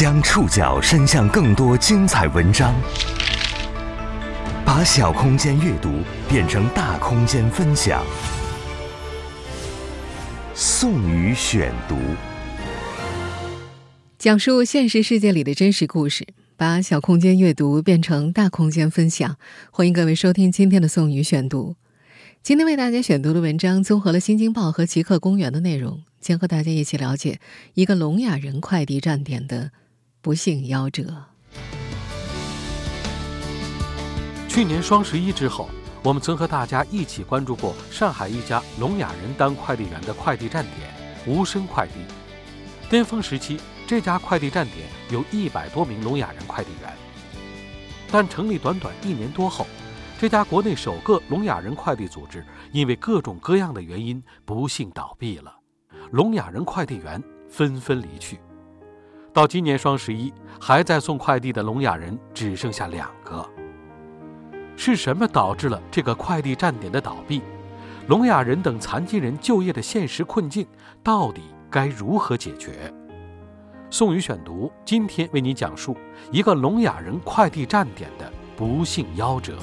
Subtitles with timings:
[0.00, 2.74] 将触角伸向更多精彩文章，
[4.64, 5.90] 把小空间阅读
[6.26, 8.02] 变成大空间分享。
[10.54, 11.98] 宋宇选读，
[14.18, 16.26] 讲述现实世界里的真实故事，
[16.56, 19.36] 把小空间阅读变成大空间分享。
[19.70, 21.76] 欢迎各位收听今天的宋宇选读。
[22.42, 27.38] 今天为大家选读的文章综合了《新京报》和《极客公园》的内容，将和大家一起了解
[27.74, 29.72] 一个聋哑人快递站点的
[30.20, 31.24] 不幸夭折。
[34.48, 35.68] 去年双十一之后，
[36.02, 40.92] 我们曾和大家一起关注过上海一家聋哑人当快递员的快递站点——
[41.26, 41.92] 无声快递。
[42.88, 46.92] 巅峰时期，这家快递站点有一百多名聋哑人快递员，
[48.10, 49.64] 但成立短短一年多后，
[50.18, 55.54] 这家国内首个聋哑人快递组织因为各种各样的原因不幸倒闭了，
[56.10, 58.40] 聋哑人快递员纷纷离去。
[59.32, 63.48] 到今年双十一，还在送快递的聋哑人只剩下两个。
[64.76, 67.42] 是什么导致了这个快递站点的倒闭？
[68.08, 70.66] 聋哑人等残疾人就业的现实困境
[71.02, 72.92] 到底该如何解决？
[73.88, 75.96] 宋宇选读今天为你讲述
[76.32, 79.56] 一个聋哑人快递站点的不幸夭折。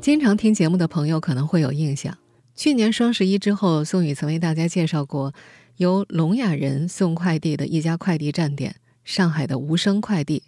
[0.00, 2.16] 经常听节目的朋友可能会有印象，
[2.56, 5.34] 去年双十一之后，宋宇曾为大家介绍过
[5.76, 10.44] 由聋哑人送快递的一家快递站点——上海的无声快递。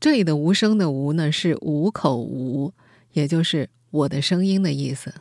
[0.00, 2.72] 这里的“无声”的“无”呢，是无口无，
[3.12, 5.14] 也就是我的声音的意思。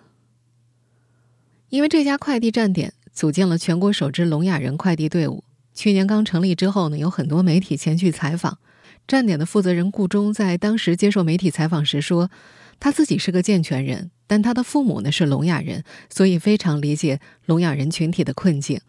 [1.70, 5.44] 因为这家快递站点组建了全国首支聋哑人快递队伍，
[5.76, 8.58] 去年刚成立之后呢，有很多媒体前去采访。
[9.08, 12.32] 站点的负责人顾忠在当时接受媒体采访时说。
[12.80, 18.80] 他自己是个健全人，但他的父母呢是聋哑人，所以非常理解聋哑人群体的困境。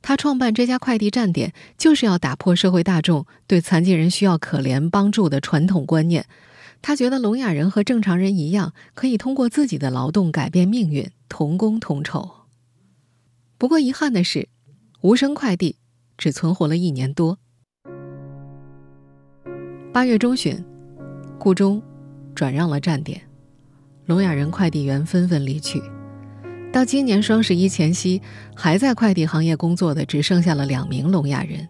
[0.00, 6.26] 他创办这家快递站点，就是要打破社会大众对残疾人需要可怜帮助的传统观念。
[6.80, 12.28] 他觉得聋哑人和正常人一样，可以通过自己的劳动改变命运，同工同酬。
[13.58, 14.48] 不过遗憾的是，
[15.02, 15.76] 无声快递
[16.18, 17.38] 只存活了一年多。
[19.92, 20.64] 八月中旬，
[21.38, 21.80] 顾中
[22.34, 23.22] 转让了站点。
[24.06, 25.80] 聋哑人快递员纷纷离去，
[26.72, 28.20] 到今年双十一前夕，
[28.54, 31.68] 还在快递行业工作的只剩下了两名聋哑人。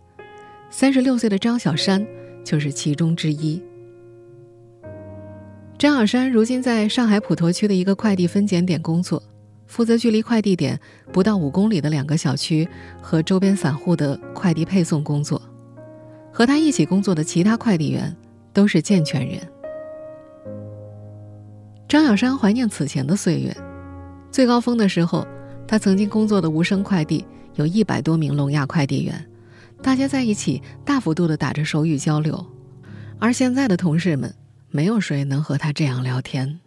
[0.70, 2.06] 三十六岁的张小山
[2.42, 3.62] 就是其中之一。
[5.76, 9.22] 张小山如今在上海普陀区的一个快递分拣点工作，
[9.66, 10.80] 负责距离快递点
[11.12, 12.66] 不到五公里的两个小区
[13.02, 15.40] 和周边散户的快递配送工作。
[16.32, 18.16] 和他一起工作的其他快递员
[18.54, 19.38] 都是健全人。
[21.92, 23.54] 张小山怀念此前的岁月，
[24.30, 25.26] 最高峰的时候，
[25.68, 27.22] 他曾经工作的无声快递
[27.56, 29.22] 有一百多名聋哑快递员，
[29.82, 32.46] 大家在一起大幅度的打着手语交流，
[33.18, 34.34] 而现在的同事们，
[34.70, 36.58] 没有谁能和他这样聊天。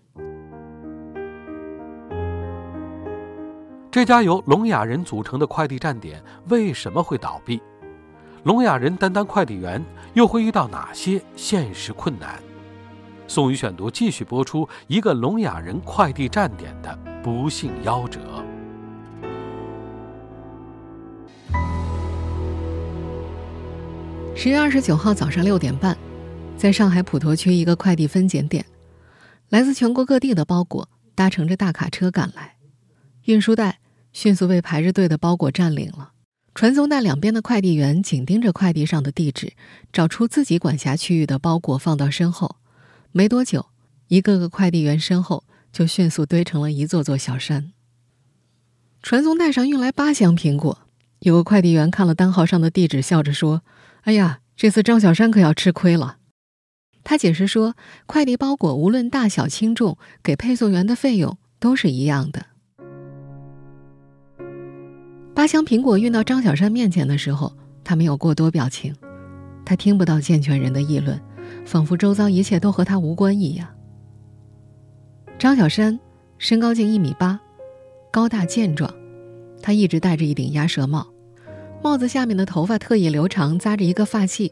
[3.90, 7.60] 这家由聋哑人组成的快递站点为什么会倒闭？
[8.44, 9.84] 聋哑人担当快递员
[10.14, 12.40] 又会遇到哪些现实困难？
[13.28, 18.20] 宋宇选读继续播出一个聋哑人快递站点的不幸夭折。
[24.36, 25.98] 十月二十九号早上六点半，
[26.56, 28.64] 在上海普陀区一个快递分拣点，
[29.50, 32.58] 来自全国各地的包裹搭乘着大卡车赶来，
[33.24, 33.80] 运输带
[34.14, 36.12] 迅速被排着队的包裹占领了。
[36.54, 39.54] 传送带两边的快递员紧盯着快递上的地址，
[39.92, 42.58] 找出自己管辖区域的包裹放到身后。
[43.18, 43.68] 没多久，
[44.10, 47.72] 一个个快递员身后就迅速堆成了一座座小山。
[49.02, 50.80] 传送带上运来八箱苹果，
[51.20, 53.62] 有个快递员看了单号上的地址，笑着说
[54.04, 56.18] ：“哎呀，这次张小山可要吃亏了。”
[57.06, 62.48] 他解释说：“快递包裹无论大小轻重，给配送员的费用都是一样的。”
[65.34, 68.94] 八箱苹果运到张小山面前的时候，他没有过多表情，
[69.64, 71.18] 他听不到健全人的议论。
[71.66, 73.68] 仿佛周遭一切都和他无关一样。
[75.38, 76.00] 张小山
[76.38, 77.40] 身高近一米八，
[78.12, 78.94] 高大健壮，
[79.62, 81.08] 他一直戴着一顶鸭舌帽，
[81.84, 84.52] 帽子下面的头发特意留长，扎着一个发髻。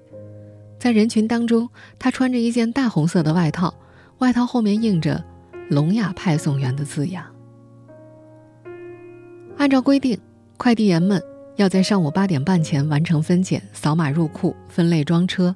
[0.78, 3.74] 在人群当中，他穿着一件大红色的外套，
[4.18, 5.24] 外套后面印着
[5.70, 7.26] “聋哑派送员”的字样。
[9.56, 10.20] 按照规定，
[10.58, 11.24] 快递员们
[11.56, 15.56] 要在上午八点半前完成分拣，扫码入库，分类装车。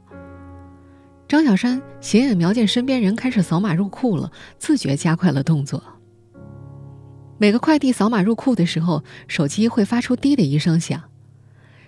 [1.28, 5.84] 张小山斜眼瞄见身边人开始扫码入库了，自觉加快了动作。
[7.38, 11.04] 每个快递扫码入库的时候，手机会发出“滴”的一声响，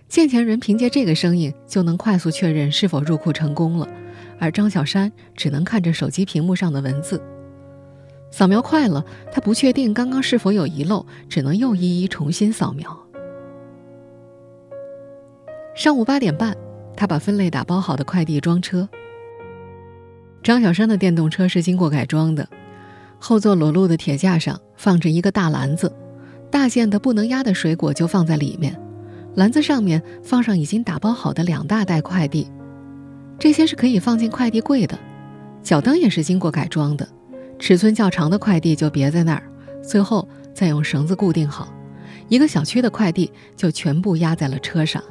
[0.10, 3.88] 见钱人凭借这个声音就能快速确认是否入库成功了，
[4.40, 7.22] 而张小山只能看着手机屏幕上的文字。
[8.32, 13.06] 扫描快了，他不确定刚刚是否有遗漏，只能又一一重新扫描。
[15.74, 16.56] 上午八点半，
[16.98, 18.88] 他把分类打包好的快递装车。
[20.50, 22.50] 张小山的电动车是经过改装的，
[23.20, 25.94] 后座裸露的铁架上放着一个大篮子，
[26.50, 28.76] 大件的不能压的水果就放在里面，
[29.36, 32.50] 篮子上面放上已经打包好的两大袋快递，
[33.38, 34.98] 这些是可以放进快递柜的，
[35.62, 37.08] 脚蹬也是经过改装的。
[37.60, 39.44] 尺寸较长的快递就别在那儿，
[39.84, 41.72] 最后再用绳子固定好。
[42.28, 45.04] 一个小区的快递就全部压在了车上。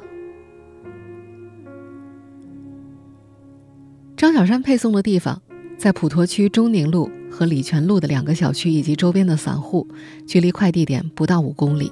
[4.19, 5.41] 张小山配送的地方
[5.77, 9.87] 在普陀区中宁路和礼泉路的两个小区以及周边的散户，
[10.27, 11.89] 距离快递点不到五公里。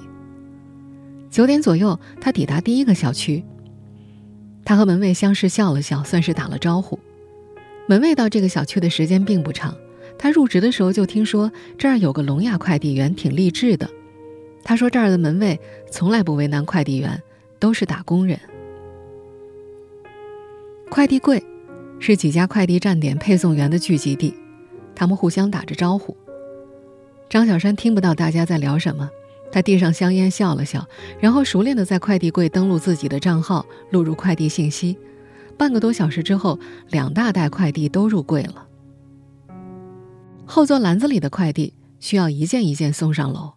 [1.30, 3.42] 九点左右，他抵达第一个小区。
[4.62, 6.98] 他和门卫相视笑了笑，算是打了招呼。
[7.86, 9.74] 门卫到这个小区的时间并不长。
[10.18, 13.88] 他入职的时候就听说这儿有个聋哑快递员，挺励志的。
[14.62, 15.58] 他说这儿的门卫
[15.90, 17.22] 从来不为难快递员，
[17.58, 18.38] 都是打工人。
[20.90, 21.42] 快递柜
[22.00, 24.34] 是几家快递站点配送员的聚集地，
[24.94, 26.16] 他们互相打着招呼。
[27.28, 29.10] 张小山听不到大家在聊什么，
[29.52, 30.86] 他递上香烟笑了笑，
[31.20, 34.96] 然后熟练的在快递柜登录自己的账号，录入快递信息。
[35.56, 36.58] 半个多小时之后，
[36.88, 38.66] 两大袋快递都入柜了。
[40.46, 43.54] 后座篮子里的快递需要一件一件送上楼，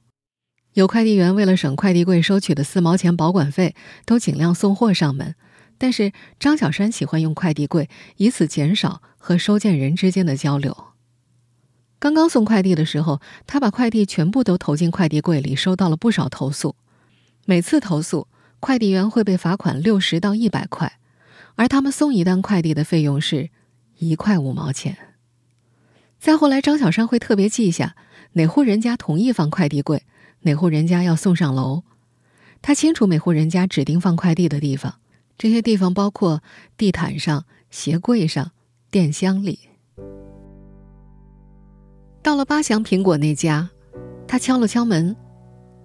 [0.73, 5.35] 有快递员为了省快递柜收取的四毛钱保管费，都尽量送货上门。
[5.81, 10.89] 但是张小山喜欢用快递柜，以此减少和收件人之间的交流。
[11.97, 16.75] 刚刚送快递的时候，他把快递全部都投进快递柜里，收到了不少投诉。
[17.45, 18.27] 每次投诉，
[18.59, 20.99] 快递员会被罚款六十到一百块，
[21.55, 23.49] 而他们送一单快递的费用是
[23.97, 24.95] 一块五毛钱。
[26.19, 27.95] 再后来，张小山会特别记下
[28.33, 30.03] 哪户人家同意放快递柜，
[30.41, 31.81] 哪户人家要送上楼。
[32.61, 34.99] 他清楚每户人家指定放快递的地方，
[35.41, 36.43] 这些地方包括
[36.77, 38.51] 地毯上、鞋柜上、
[38.91, 39.57] 电箱里。
[42.21, 43.67] 到了八祥苹果那家，
[44.27, 45.15] 他敲了敲门，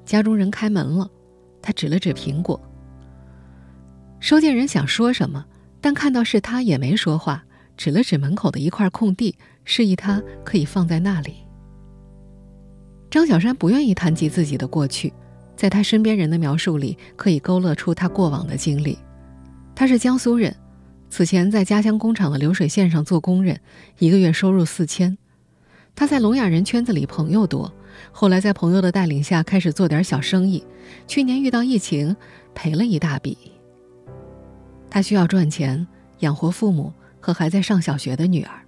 [0.04, 1.10] 家中人开门了，
[1.62, 2.60] 他指了指苹果。
[4.20, 5.42] 收件人想说什么，
[5.80, 7.42] 但看到是他也没说话，
[7.78, 9.34] 指了指门口的一块空地。
[9.64, 11.36] 示意他可以放在那里。
[13.10, 15.10] 张小山不愿意谈及自己的过去，
[15.56, 18.98] 在他身边人的描述里，可以勾勒出他过往的经历。
[19.76, 20.56] 他是江苏人，
[21.10, 23.60] 此前在家乡工厂的流水线上做工人，
[23.98, 25.18] 一个月收入四千。
[25.94, 27.70] 他在聋哑人圈子里朋友多，
[28.10, 30.64] 后来在朋友的带领下开始做点小生意。
[31.06, 32.16] 去年遇到疫情，
[32.54, 33.36] 赔了一大笔。
[34.88, 35.86] 他需要赚钱
[36.20, 36.90] 养活父母
[37.20, 38.62] 和还在上小学的女儿。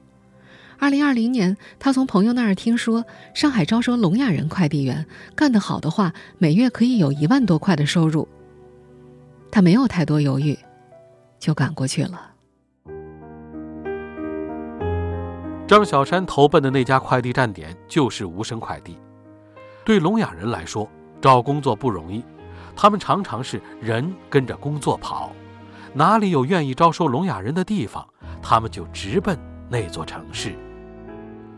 [0.79, 8.29] 二零二零年，他从朋友那儿听说上海招收聋哑人快递员，干得好的话，每月可以有一万多块的收入。
[9.51, 10.57] 他没有太多犹豫，
[11.39, 12.33] 就赶过去了。
[15.67, 18.97] 张小山投奔的那家快递站点就是无声快递。
[19.85, 20.89] 对聋哑人来说，
[21.21, 22.25] 找工作不容易，
[22.75, 25.31] 他们常常是人跟着工作跑，
[25.93, 28.07] 哪里有愿意招收聋哑人的地方，
[28.43, 30.55] 他们就直奔那座城市。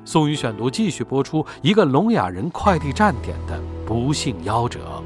[0.05, 5.03] 宋宇选读继续播出一个聋哑人快递站点的不幸夭折。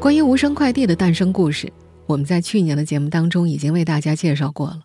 [0.00, 1.72] 关于无声快递的诞生故事，
[2.06, 4.82] 我们在去年的节目当中已经为大家介绍过了。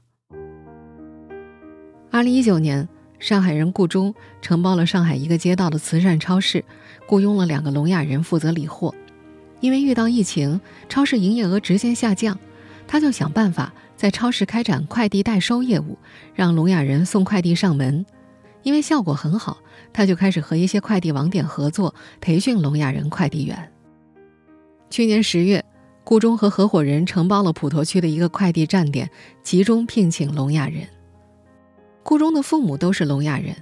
[2.10, 2.88] 二零一九年，
[3.20, 6.66] 上海人顾忠承包了上海一个街道的慈善超市，
[7.06, 8.94] 雇佣了两个聋哑人负责理货。
[9.60, 10.60] 因为遇到疫情，
[10.90, 12.38] 超市营业额直线下降，
[12.88, 13.74] 他就想办法。
[13.96, 15.96] 在超市开展快递代收业务，
[16.34, 18.04] 让聋哑人送快递上门，
[18.64, 19.60] 因为效果很好，
[19.94, 23.72] 他就开始和一些快递网点合作，培训聋哑人快递员。
[24.90, 25.64] 去年十月，
[26.04, 29.10] 顾中和合伙人承包了普陀区的一个快递站点，
[29.44, 30.88] 集中聘请聋哑人。
[32.04, 33.56] 顾中的父母都是聋哑人，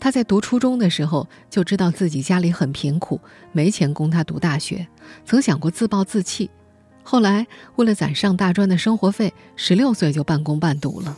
[0.00, 3.20] 他在读初中的时候就知道自己家里很贫苦，
[3.52, 4.86] 没钱供他读大学，
[5.24, 6.50] 曾想过自暴自弃。
[7.02, 7.46] 后来，
[7.76, 11.16] 为了攒上大专的生活费，十六岁就半工半读了。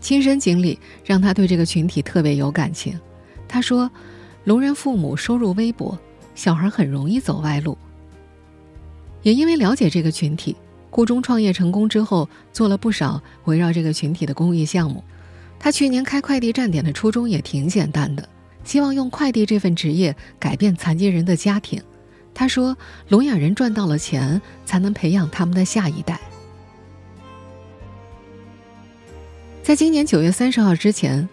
[0.00, 2.98] 亲身经历让他对这个群体特别有感情。
[3.46, 3.90] 他说
[4.44, 5.96] ：“聋人父母收入微薄，
[6.34, 7.76] 小孩很容易走歪路。”
[9.22, 10.54] 也因为了解这个群体，
[10.90, 15.02] 顾中创业成功之后，做了不少围绕这个群体的公益项目。
[15.58, 18.28] 他去年开快递站点的初衷也挺简单的，
[18.64, 21.80] 希望用快递这份职业改变残疾人的家庭。
[22.34, 22.76] 他说
[23.08, 26.18] ：“聋哑人赚到了钱，才能培养他们的下一代。”
[29.62, 31.28] 在今年九月三十号之前，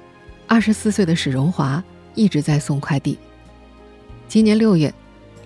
[0.46, 3.18] 二十四岁的史荣华一直在送快递。
[4.28, 4.94] 今年六月，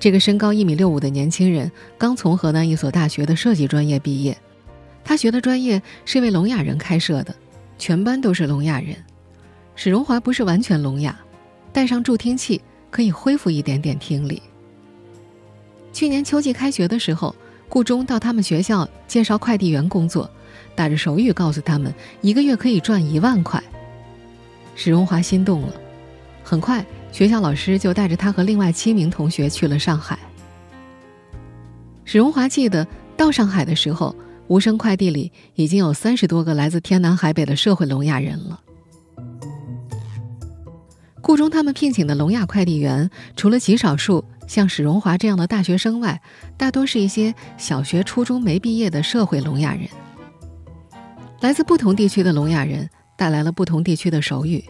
[0.03, 4.37] 这个身高一米六五的年轻人刚从河南一所大学的设计专业毕业。
[5.01, 7.33] 他学的专业是为聋哑人开设的，
[7.79, 8.97] 全班都是聋哑人。
[9.77, 11.17] 史荣华不是完全聋哑，
[11.71, 14.43] 戴上助听器可以恢复一点点听力。
[15.93, 17.33] 去年秋季开学的时候，
[17.69, 20.29] 顾中到他们学校介绍快递员工作，
[20.75, 23.63] 打着手语告诉他们一个月可以赚一万块。
[24.75, 25.73] 史荣华心动了，
[26.43, 30.19] 很快学校老师就带着他和另外七名同学去了上海。
[32.05, 32.85] 史荣华记得
[33.15, 34.15] 到上海的时候，
[34.47, 38.59] 无声快递里已经有三十多个来自天南海北的社会聋哑人了。
[41.21, 44.25] 顾中他们聘请的聋哑快递员，除了极少数。
[44.45, 46.21] 像史荣华这样的大学生外，
[46.57, 49.87] 大多是一些小学、初中没毕业的社会聋哑人。
[51.39, 54.61] 来自不同地区的聋哑人带来了不同地区的手语。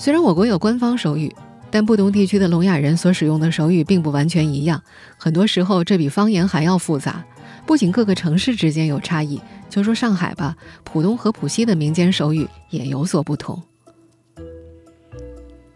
[0.00, 1.34] 虽然我国有官方手语，
[1.72, 4.80] 但不同地区的聋哑人所使用的手语并不完全一样。
[5.16, 7.24] 很多时候，这比方言还要复杂。
[7.66, 13.60] 不仅各个城市之间有差异，就说上海吧，浦东和浦西的民间手语也有所不同。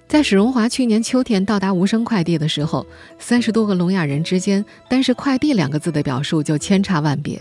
[0.07, 2.87] 在史荣华去年秋天到达无声快递的时候，
[3.19, 7.41] 三十多个聋哑人之间，单是“快递”两个字的表述就千差万别。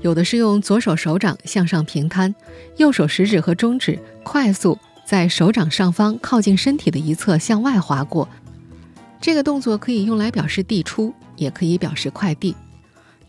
[0.00, 2.34] 有的是用左手手掌向上平摊，
[2.76, 8.28] 右手食指和中指快速在手掌上方靠近身体的一侧向外划过，
[9.22, 12.54] 这个动作可以用来表示递出，也可以表示快递。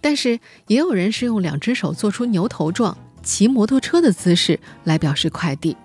[0.02, 5.78] 但是也有人是用两只手做出牛头状骑摩托车的姿势来表示快递。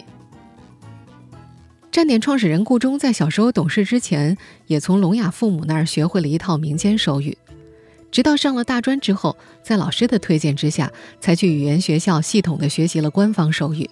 [1.93, 4.37] 站点创始人顾中在小时候懂事之前，
[4.67, 7.39] 也从聋哑父母那儿学会了一套民间手语，
[8.11, 13.89] 直到上了大专之后，在老师的推荐之下，才去语言学校系统的学习了官方手语。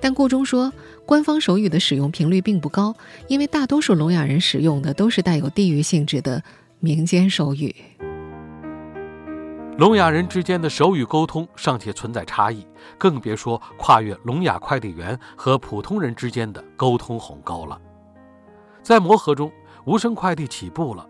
[0.00, 0.72] 但顾中说，
[1.04, 2.94] 官方手语的使用频率并不高，
[3.28, 6.42] 因为大多数聋哑人使用的都是带有地域性质的
[6.80, 7.74] 民间手语。
[9.78, 17.78] 聋哑人之间的手语沟通尚且存在差异，更别说跨越聋哑快递员和普通人之间的沟通鸿沟了。
[18.82, 19.52] 在磨合中，
[19.84, 21.06] 无声快递起步了，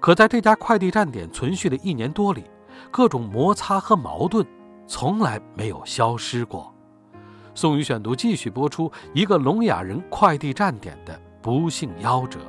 [0.00, 2.42] 可在这家快递站点存续的一年多里，
[2.90, 4.44] 各种摩擦和矛盾
[4.88, 6.73] 从来没有消失过。
[7.54, 12.40] 宋宇选读继续播出一个聋哑人快递站点的不幸夭折。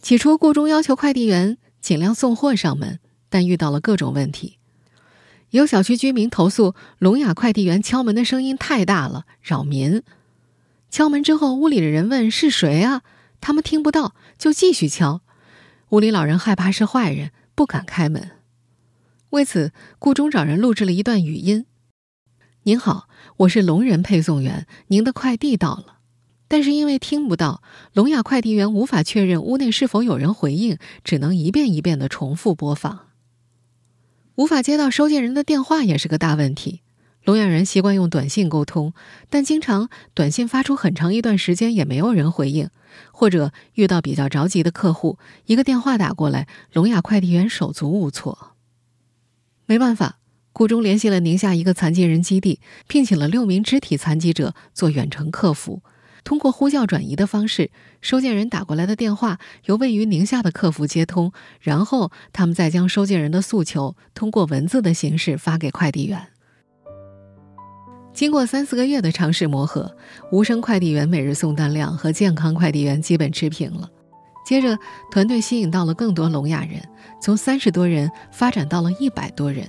[0.00, 1.58] 起初，顾中要求快递员。
[1.80, 2.98] 尽量送货上门，
[3.28, 4.58] 但遇到了各种问题。
[5.50, 10.02] 有小区居民投诉，聋哑快递员敲门的声音太大了，扰民。
[10.90, 13.02] 敲门之后，屋里的人问是谁啊？
[13.40, 15.20] 他们听不到，就继续敲。
[15.90, 18.32] 屋里老人害怕是坏人，不敢开门。
[19.30, 21.64] 为此，顾中找人录制了一段语音
[22.68, 23.08] ：“您好，
[23.38, 26.00] 我是聋人配送员，您的快递到了。”
[26.48, 27.62] 但是因为听不到，
[27.94, 33.06] 聋哑快递员无法确认屋内是否有人回应，只能一遍一遍的重复播放。
[34.34, 36.82] 无法接到收件人的电话也是个大问题。
[37.24, 38.92] 聋哑人习惯用短信沟通，
[39.30, 42.68] 但经常短信发出很长一段时间也没有人回应，
[43.12, 48.52] 或者遇到比较着急的客户，一个电话打过来，聋哑快递员手足无措。
[49.64, 50.17] 没办法，
[50.58, 55.82] 顾中联系了宁夏一个残疾人基地，聘请了六名肢体残疾者做远程客服。
[56.24, 66.26] 通过呼叫转移的方式，收件人打过来的电话由位于宁夏的客服接通，然后他们再将收件人的诉求通过文字的形式发给快递员。
[68.12, 69.96] 经过三四个月的尝试磨合，
[70.32, 73.88] 无声快递员每日送单量和健康快递员基本持平了。
[74.44, 74.76] 接着，
[75.12, 76.82] 团队吸引到了更多聋哑人，
[77.22, 79.64] 从三十多人发展到了一百多人。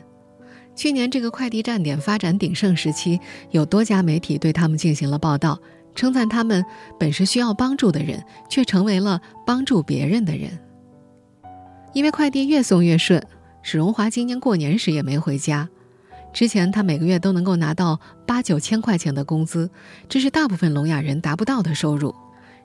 [0.79, 3.19] 去年这个快递站点发展鼎盛时期，
[3.51, 5.59] 有多家媒体对他们进行了报道。
[5.93, 6.63] 称赞他们
[6.97, 10.57] 本是需要帮助的人，却成为了帮助别人的人。
[11.91, 13.21] 因为快递越送越顺，
[13.61, 15.67] 史荣华今年过年时也没回家。
[16.31, 19.69] 之前他每个月都能够拿到八九千块钱的工资，
[20.07, 22.15] 这是大部分聋哑人达不到的收入。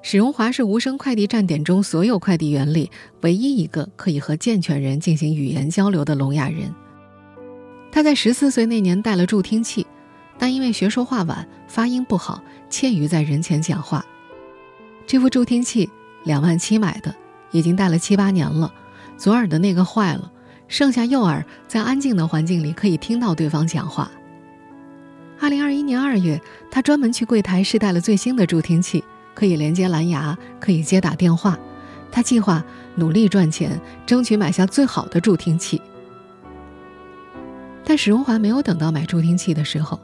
[0.02, 2.92] 史荣华是无声快递站点中所有快递员里
[3.22, 6.72] 唯一一个可以和健全人进行语言交流的聋哑人。
[7.94, 9.86] 他在十四岁那年带了助听器。
[10.36, 14.04] 但因为学说话晚，发音不好，欠于在人前讲话。
[15.06, 15.88] 这副助听器
[16.24, 17.14] 两万七买的，
[17.52, 18.74] 已经戴了七八年了。
[19.16, 20.32] 左耳的那个坏了，
[20.66, 24.10] 剩下右耳在安静的环境里可以听到对方讲话。
[25.38, 29.04] 二零二一年二月，他专门去柜台试戴了最新的助听器，
[29.36, 31.56] 可以连接蓝牙，可以接打电话。
[32.10, 32.64] 他计划
[32.96, 35.80] 努力赚钱，争取买下最好的助听器。
[37.86, 40.00] 但史荣华没有等到买助听器的时候。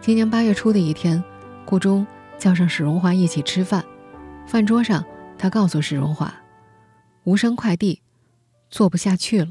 [0.00, 1.24] 今年八月初的一天，
[1.64, 2.06] 顾中
[2.38, 3.82] 叫上史荣华一起吃饭。
[4.46, 5.02] 饭桌上，
[5.38, 6.32] 他告诉史荣华
[7.24, 8.02] ：“无声快递
[8.68, 9.48] 做不下去了。”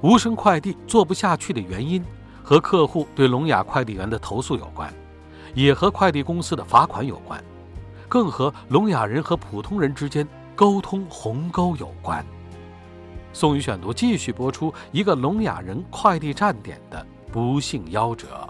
[0.00, 2.02] 无声快递做不下去的原因，
[2.42, 4.90] 和客户对聋哑快递员的投诉有关，
[5.54, 7.44] 也和快递公司的罚款有关，
[8.08, 12.24] 更和聋哑人和普通人之间沟通鸿沟有关。
[13.32, 18.48] 宋宇选读继续播出一个聋哑人快递站点的不幸夭折。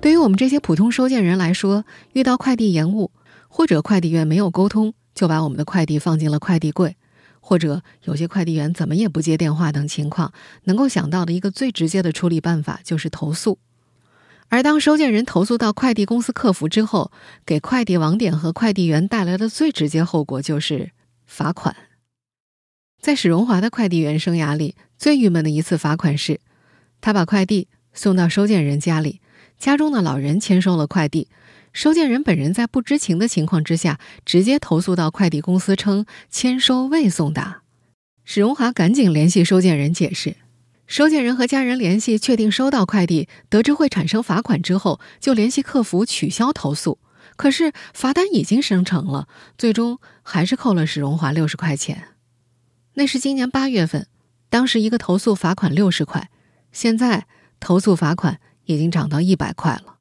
[0.00, 3.10] 对于我们这些普通收件人来说，遇到快递延误
[3.48, 4.94] 或者快递员没有沟通。
[5.14, 6.96] 就把我们的快递放进了快递柜，
[7.40, 10.32] 或者有些快递员怎么也不接电话等情况，
[10.62, 13.58] 能够想到的一个最直接的处理办法就是投诉。
[14.48, 17.12] 而当收件人投诉到快递公司客服之后，
[17.44, 20.90] 给快递网点和快递员带来的最直接后果就是
[21.26, 21.76] 罚款。
[23.00, 26.40] 在史荣华的快递员生涯里，最郁闷的一次罚款是，
[27.00, 29.20] 他把快递送到收件人家里，
[29.58, 31.28] 家中的老人签收了快递。
[31.72, 37.62] 收件人本人在不知情的情况之下，直接投诉到快递公司，称签收未送达。
[38.24, 40.36] 史荣华赶紧联系收件人解释，
[40.88, 46.98] 收件人和家人联系，确定收到快递，得知会产生罚款之后，就联系客服取消投诉。
[47.36, 49.28] 可是罚单已经生成了，
[49.58, 52.08] 最终还是扣了史荣华六十块钱。
[52.94, 54.06] 那是今年八月份，
[54.48, 56.30] 当时一个投诉罚款六十块，
[56.72, 57.26] 现在
[57.60, 59.96] 投诉罚款已经涨到一百块了。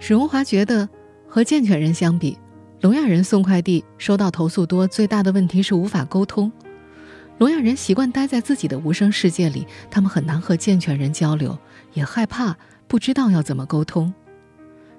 [0.00, 0.88] 史荣华觉得，
[1.28, 2.36] 和健全人相比，
[2.80, 6.50] 聋哑人送快递收到投诉多，最大的问题是无法沟通。
[7.42, 11.58] 聋哑人习惯待在自己的无声世界里，他们很难和健全人交流，
[11.92, 12.56] 也害怕
[12.86, 14.14] 不知道要怎么沟通。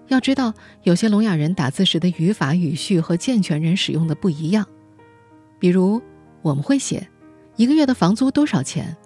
[0.09, 4.67] 要知道，有些聋哑人打字时的语法语序和健全人使用的不一样。
[5.57, 6.01] 比如，
[6.41, 7.07] 我们会写
[7.55, 8.97] “一个月的房租多少钱”，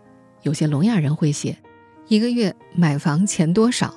[0.42, 1.56] 有些聋哑人会写
[2.10, 3.94] “一个月买房钱多少”。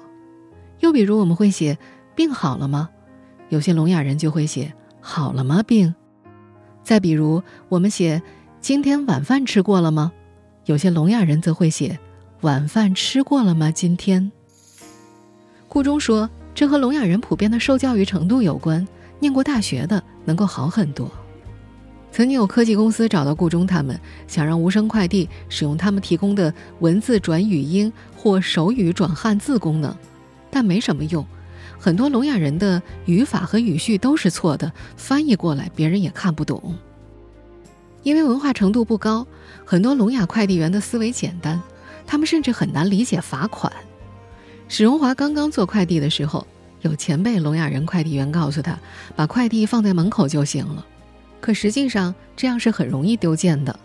[0.81, 1.79] 又比如，我们会写
[2.15, 2.91] “病好了吗”，
[3.49, 5.95] 有些聋哑人就会写“好了吗病”。
[6.85, 8.21] 再比如，我们写
[8.61, 10.13] “今天晚饭吃过了吗”，
[10.67, 11.99] 有些聋哑人则会写
[12.43, 14.31] “晚饭吃过了吗今天”。
[15.67, 18.87] 顾中说，这和聋哑人普遍的受教育程度有关，
[19.19, 21.11] 念过大学的能够好很多。
[22.13, 29.97] 曾经有科技公司找到顾中，他们想让无声快递使用他们提供的文字转语音或手语转汉字功能。
[30.51, 31.25] 但没什么用，
[31.79, 36.75] 很多聋哑人的语法和语序都是错的，翻译过来别人也看不懂。
[38.03, 39.27] 因为文化程度不高，
[39.65, 41.61] 很多聋哑快递员的思维简单，
[42.07, 43.73] 他们甚至很难理解罚款。
[44.69, 46.47] 史荣华刚刚做快递的时候，
[46.83, 48.79] 有前辈聋哑人快递员告诉他，
[49.15, 50.87] 把快递放在门口就行了，
[51.41, 53.79] 可实际上这样是很容易丢件的。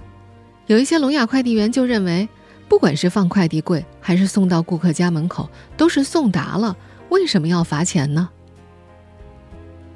[0.68, 2.28] 有一些聋哑快递员就认为。
[2.68, 5.48] 不管是放快递柜还是送到顾客家门口，
[5.78, 6.76] 都是送达了，
[7.10, 8.28] 为什么要罚钱呢？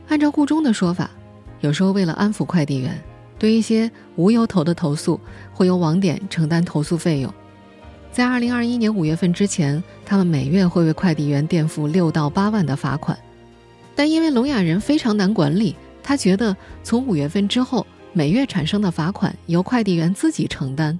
[0.08, 1.10] 按照顾中的说法，
[1.62, 3.04] 有时候为了安抚快递员，
[3.40, 5.20] 对一些无由头的投诉，
[5.54, 7.34] 会由网点承担投诉费用。
[8.12, 13.18] 在二零二一年五月份之前，他们每月会为快递员垫付六到八万的罚款。
[13.96, 21.00] 但因为聋哑人非常难管理，他觉得从五月份之后，每月产生的罚款由快递员自己承担。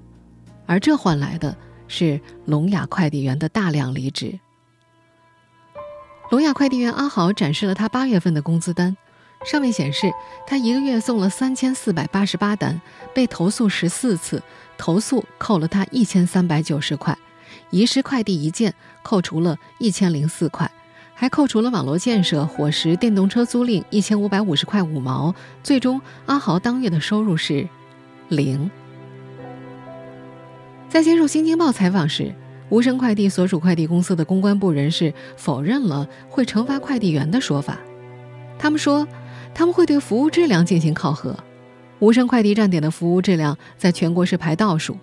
[0.66, 1.56] 而这换来的
[1.88, 4.38] 是聋哑快递员的大量离职。
[6.30, 8.96] 聋哑快递员阿豪展示了他八月份的工资单，
[9.44, 10.12] 上面显示
[10.46, 12.80] 他一个月送了三千四百八十八单，
[13.14, 14.42] 被投诉十四次，
[14.76, 17.16] 投诉扣了他一千三百九十块，
[17.70, 20.70] 遗失快递一件，扣除了一千零四块，
[21.14, 27.66] 还扣除了网络建设、伙食、电动车租赁一千五百五十块五毛，最终阿豪当月的收入是
[28.28, 28.70] 零。
[30.88, 32.34] 在接受《新京报》采访时，
[32.68, 37.78] 无声快递所属快递公司的公关部人士否认了会惩罚快递员的说法。
[38.58, 39.08] 他们说，
[39.54, 41.36] 他们会对服务质量进行考核。
[41.98, 44.96] 无声快递站点的服务质量在全国是排倒数，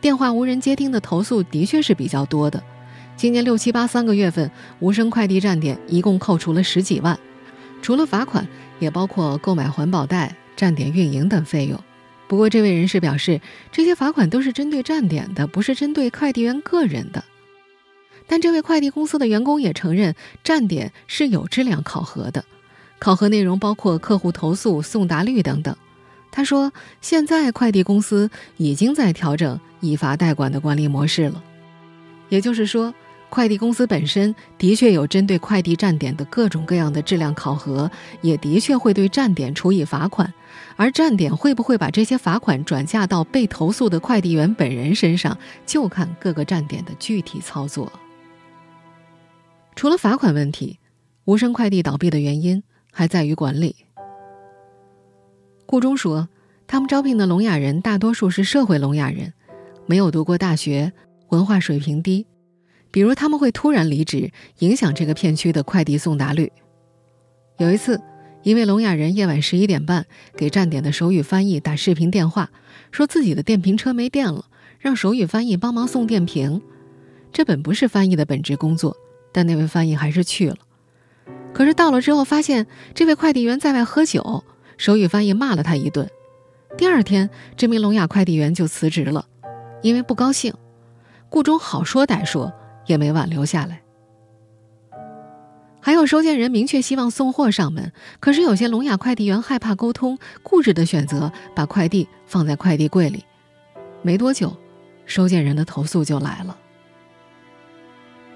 [0.00, 2.62] 电话无人接听的投诉的确是比较多的。
[3.16, 7.18] 今年六七八三个月份，无声快递站点一共扣除了十几万，
[7.82, 8.46] 除了罚款，
[8.78, 11.82] 也包括购买环保袋、站点运营等费用。
[12.28, 13.40] 不过，这位人士表示，
[13.72, 17.24] 这些罚款都是针对站点的，不是针对快递员个人的。
[18.26, 22.44] 但这位快递公司的员工也承认，站点是有质量考核的，
[22.98, 25.76] 考核内容包括客户投诉、送达率等等。
[26.30, 31.42] 他说，现在快递公司已经在调整以罚代管的管理模式了，
[32.28, 32.92] 也就是说，
[33.30, 40.32] 快递公司本身的确有针对快递站点的各种各样的质量考核，也的确会对站点处以罚款。
[40.76, 47.90] 而站点会不会把这些罚款转嫁到被投诉的快递员本人身上，就看各个站点的具体操作。
[49.74, 50.78] 除了罚款问题，
[51.24, 52.62] 无声快递倒闭的原因
[52.96, 53.76] 还在于管理。
[55.66, 56.30] 顾中说，
[56.66, 59.34] 他们招聘的聋哑人大多数是社会聋哑人，
[59.84, 60.94] 没有读过大学，
[61.28, 62.26] 文化水平低。
[62.90, 64.30] 比如他们会突然离职，
[64.60, 66.50] 影响这个片区的快递送达率。
[67.58, 68.00] 有一次，
[68.42, 72.50] 一位聋哑人夜晚十一点半给站点的手语翻译打视频电话，
[72.90, 74.46] 说自己的电瓶车没电了，
[74.78, 76.62] 让手语翻译帮忙送电瓶。
[77.30, 78.96] 这本不是翻译的本职工作，
[79.32, 80.56] 但那位翻译还是去了。
[81.56, 84.44] 可是到了之后，发现这位快递员在外喝酒，
[84.76, 86.06] 手语翻译骂了他一顿。
[86.76, 89.24] 第二天，这名聋哑快递员就辞职了，
[89.80, 90.52] 因为不高兴。
[91.30, 92.52] 顾中好说歹说。
[92.84, 93.80] 也没挽留下来。
[95.80, 97.90] 还有收件人明确希望送货上门，
[98.20, 103.24] 可是有些聋哑快递员害怕沟通，固执的选择把快递放在快递柜里。
[104.02, 104.56] 没多久，
[105.04, 106.56] 收件人的投诉就来了。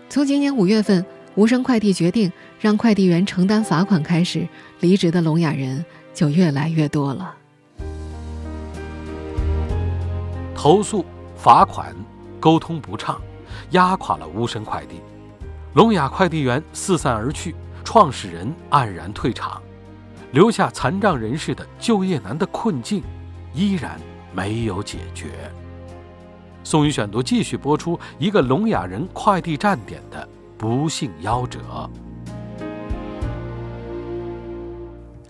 [0.08, 1.06] 从今年五月份，
[1.40, 4.46] 无声快递决定让快递员承担罚款开始，
[4.80, 7.34] 离职的聋哑人就越来越多了。
[10.54, 11.02] 投诉、
[11.34, 11.96] 罚款、
[12.38, 13.18] 沟通不畅。
[13.70, 15.00] 压垮了无声快递，
[15.72, 19.62] 聋哑快递员四散而去，创始人黯然退场，
[20.32, 23.02] 留下残障人士的就业难的困境
[23.54, 23.98] 依然
[24.34, 25.50] 没有解决。
[26.62, 30.28] 宋宇选读继续播出一个聋哑人快递站点的
[30.60, 31.90] 不幸夭折。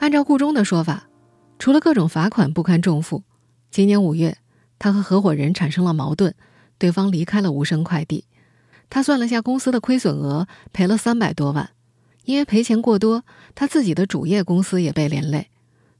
[0.00, 1.08] 按照顾中的说法，
[1.56, 3.22] 除了各种罚款不堪重负，
[3.70, 4.38] 今年五月，
[4.80, 6.34] 他和合伙人产生了矛盾，
[6.78, 8.24] 对方离开了无声快递。
[8.88, 11.70] 他算了下公司的亏损额，赔了三百多万。
[12.24, 15.48] 因为赔钱过多，他自己的主业公司也被连累。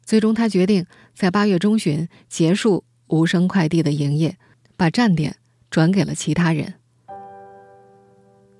[0.04, 4.36] 最终，他决定在八月中旬结束无声快递的营业，
[4.76, 5.36] 把站点
[5.70, 6.79] 转给了其他人。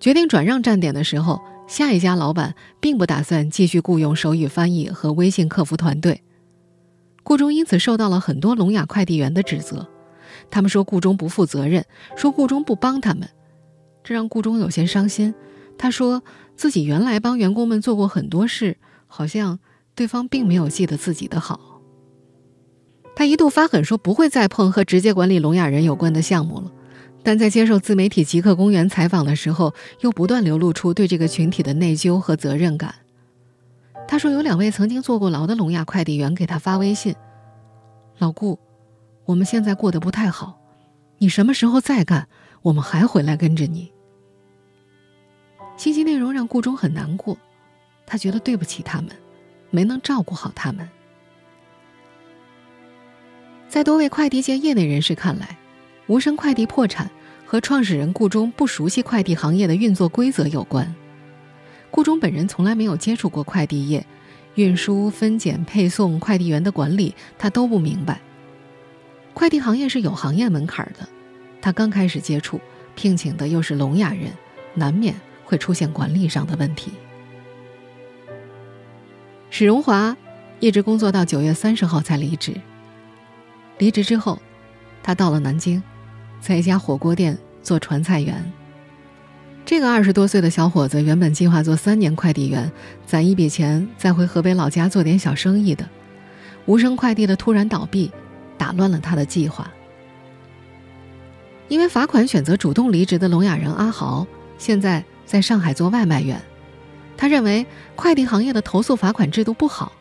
[0.01, 6.23] 决定转让站点的时候，下一家老板并不打算继续雇佣手语翻译和微信客服团队。
[7.23, 9.87] 顾中因此受到了很多聋哑快递员的指责，
[10.51, 11.85] 他们说顾中不负责任，
[12.17, 13.29] 说顾中不帮他们。
[14.03, 15.35] 这让顾中有些伤心。
[15.77, 16.23] 他说
[16.57, 19.59] 自己原来帮员工们做过很多事，好像
[19.95, 21.83] 对方并没有记得自己的好。
[23.15, 26.73] 他一度发狠说不会再碰和直接管理聋哑人有关的项目了，
[27.23, 32.95] 但在接受自媒体极客公园采访的时候，又不断流露出对这个群体的内疚和责任感。
[34.09, 37.15] 他说有两位曾经坐过牢的聋哑快递员给他发微信
[38.19, 38.59] ：“老顾，
[39.25, 40.59] 我们现在过得不太好，
[41.19, 42.29] 你什么时候再干？”
[42.63, 43.91] 我们还回来跟着你。
[45.79, 47.39] 信息内容让顾中很难过，
[48.05, 49.09] 他觉得对不起他们，
[49.71, 50.87] 没能照顾好他们。
[53.67, 55.57] 在多位快递界业内人士看来，
[56.11, 57.09] 无声快递破产
[57.47, 60.93] 和创始人顾中不熟悉快递行业的运作规则有关。
[61.89, 64.05] 顾中本人从来没有接触过快递业，
[64.57, 68.21] 运输、分拣、配送、快递员的管理，他都不明白。
[69.35, 71.09] 快递行业是有行业门槛的。
[71.63, 72.61] 他刚开始接触，
[72.97, 74.33] 聘请的又是聋哑人，
[74.75, 76.91] 难免会出现管理上的问题。
[79.49, 80.17] 史荣华
[80.59, 82.53] 一直工作到九月三十号才离职。
[83.79, 84.43] 离职之后，
[85.05, 85.81] 他到了南京，
[86.41, 88.53] 在一家火锅店做传菜员。
[89.65, 92.71] 这个二十多岁的小伙子原本计划做三年快递员，
[93.07, 95.89] 攒一笔钱再回河北老家做点小生意的。
[96.67, 98.11] 无声快递的突然倒闭，
[98.59, 99.71] 打乱了他的计划。
[101.69, 104.27] 因为罚款选择主动离职的聋哑人阿豪，
[104.59, 106.41] 现在在上海做外卖员。
[107.17, 109.93] 他认为快递行业的投诉罚款制度不好，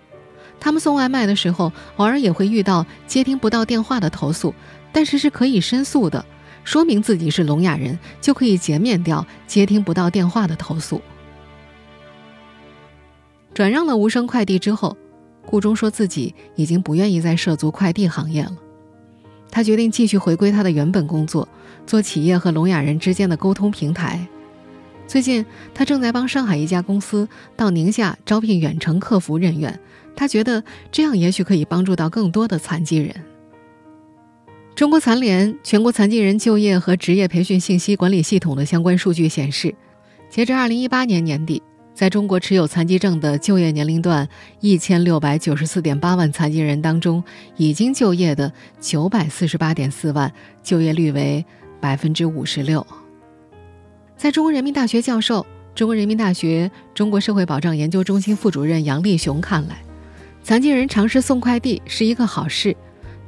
[0.59, 4.55] 他们送外卖的时候偶尔也会遇到接听不到电话的投诉，
[4.91, 6.23] 但是是可以申诉的，
[6.63, 11.01] 说明自己是聋哑人就可以减免掉接听不到电话的投诉。
[13.53, 14.95] 转让了无声快递之后，
[15.45, 18.55] 顾中说自己已经不愿意再涉足快递行业了。
[19.51, 21.47] 他决定继续回归他的原本工作，
[21.87, 24.25] 做企业和聋哑人之间的沟通平台。
[25.07, 29.79] 最近，他正在帮上海一家公司到宁夏招聘远程客服人员。
[30.15, 33.15] 他觉得这样也许可以帮助到更多的残疾人。
[34.75, 39.75] 中国残联全国残疾人就业和职业培训信息管理系统的相关数据显示，
[40.29, 41.61] 截至2018年年底。
[41.93, 44.25] 在中国持有残疾证的就业年龄段
[44.61, 47.21] 一千六百九十四点八万残疾人当中，
[47.57, 50.31] 已经就业的九百四十八点四万，
[50.63, 51.45] 就业率为
[51.81, 52.87] 百分之五十六。
[54.15, 59.83] 在中国人民大学教授、中国人民大学中国社会保障研究中心副主任杨立雄看来，
[60.41, 62.73] 残疾人尝试送快递是一个好事，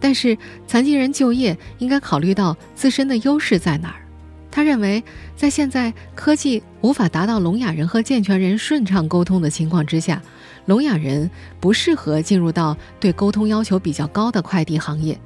[0.01, 0.37] 但是
[0.67, 4.01] 残疾人就业应该考虑到自身的优势在哪儿。
[4.49, 5.01] 他认为，
[5.37, 10.21] 在现在科技无法达到聋哑人和健全人顺畅沟通的情况之下，
[10.65, 15.17] 聋哑人不适合进入到对沟通要求比较高的快递行业。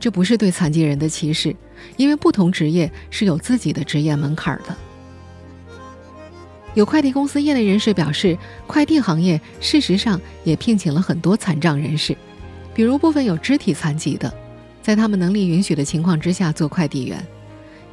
[0.00, 1.54] 这不是对残疾人的歧视，
[1.96, 4.76] 因为不同职业是有自己的职业门槛的。
[6.74, 12.16] 有快递公司业内人士表示，快递行业事实上也聘请了很多残障人士，
[12.78, 14.32] 比如部分有肢体残疾的，
[14.80, 17.20] 在他们能力允许的情况之下做快递员。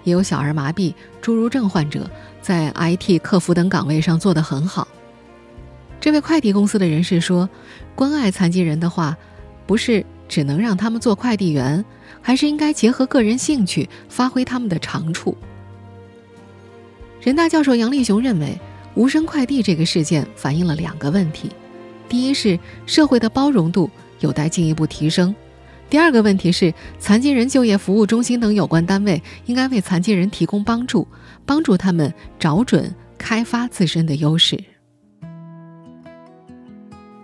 [0.04, 0.94] 也有小儿麻痹、
[1.24, 2.08] 侏儒症患者
[2.40, 4.88] 在 IT 客服等岗位上做得很好。
[6.00, 7.50] 这位快递公司的人士说
[7.98, 9.18] ：“关爱残疾人的话，
[9.66, 11.84] 不是只能让他们做快递员，
[12.22, 15.36] 还是应该结合个人兴趣，发挥他们的长处。”
[17.20, 18.56] 人大教授杨立雄认为，
[18.94, 21.50] 无声快递这个事件反映了两个问题：
[22.08, 23.90] 第一是社会的包容度
[24.20, 25.34] 有待进一步提升。
[25.90, 31.08] 第二个问题是，残疾人就业服务中心等有关单位应该为残疾人提供帮助，
[31.46, 34.62] 帮助他们找准、开发自身的优势。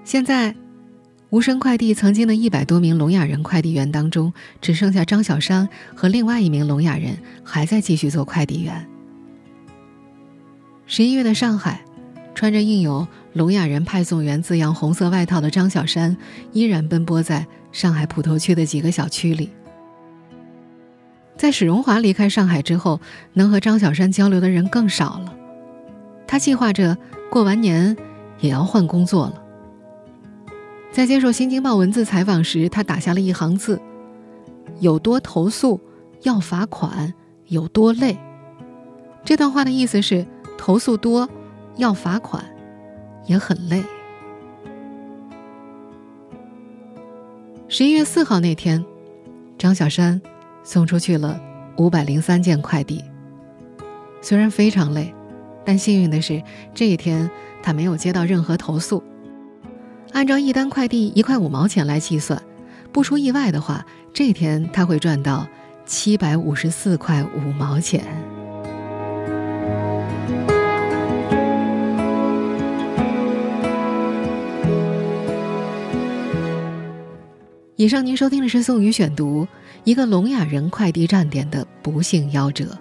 [0.03, 0.55] 现在，
[1.31, 8.87] 无声快递曾经的一百多名聋哑人快递员当中，只剩下张小山和另外一名聋哑人还在继续做快递员。
[10.85, 11.81] 十一月的上海，
[12.35, 16.15] 穿着印有“聋哑人派送员”字样红色外套的张小山
[16.51, 17.45] 依然奔波在。
[17.71, 19.49] 上海浦头区的几个小区里，
[21.37, 22.99] 在史荣华离开上海之后，
[23.31, 25.33] 能和张小山交流的人更少了。
[26.27, 26.97] 他计划着
[27.29, 27.95] 过完年
[28.41, 29.41] 也要换工作了。
[30.91, 33.81] 在接受《新京报》文字采访时，他打下了一行字
[34.81, 35.79] ：“有多投诉
[36.23, 37.13] 要罚款，
[37.47, 38.17] 有多累。”
[39.23, 41.29] 这段话的意思是，投诉多
[41.77, 42.43] 要罚款，
[43.25, 43.83] 也很累。
[47.67, 48.83] 十一月四号那天，
[49.57, 50.21] 张小山
[50.63, 51.39] 送出去了
[51.77, 53.03] 五百零三件快递。
[54.21, 55.13] 虽然非常累，
[55.65, 57.29] 但幸运的是这一天
[57.63, 59.01] 他没有接到任何投诉。
[60.11, 62.41] 按照一单快递一块五毛钱来计算，
[62.91, 65.47] 不出意外的话，这天他会赚到
[65.85, 68.05] 七百五十四块五毛钱。
[77.81, 79.47] 以上您收听的是宋宇选读
[79.85, 82.77] 一个聋哑人快递站点的不幸夭折。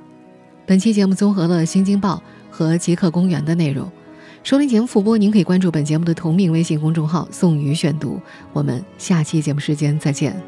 [0.66, 2.22] 本期节目综合了《新京报》
[2.54, 3.90] 和《极客公园》的内容。
[4.42, 8.20] 收听节目复播，您可以关注本节目的同名微信公众号“宋宇选读”。
[8.52, 10.38] 我们下期节目时间再见。